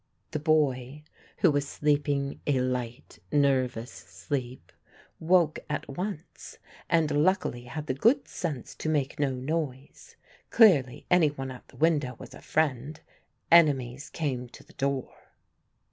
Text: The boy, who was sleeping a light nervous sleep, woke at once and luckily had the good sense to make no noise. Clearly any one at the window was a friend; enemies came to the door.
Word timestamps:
The 0.31 0.39
boy, 0.39 1.03
who 1.37 1.51
was 1.51 1.67
sleeping 1.67 2.41
a 2.47 2.59
light 2.59 3.19
nervous 3.31 3.91
sleep, 3.91 4.71
woke 5.19 5.59
at 5.69 5.87
once 5.87 6.57
and 6.89 7.23
luckily 7.23 7.65
had 7.65 7.85
the 7.85 7.93
good 7.93 8.27
sense 8.27 8.73
to 8.77 8.89
make 8.89 9.19
no 9.19 9.29
noise. 9.29 10.15
Clearly 10.49 11.05
any 11.11 11.27
one 11.27 11.51
at 11.51 11.67
the 11.67 11.77
window 11.77 12.15
was 12.17 12.33
a 12.33 12.41
friend; 12.41 12.99
enemies 13.51 14.09
came 14.09 14.49
to 14.49 14.63
the 14.63 14.73
door. 14.73 15.13